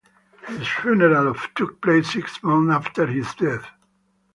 [0.47, 3.67] His funeral took place six months after his death.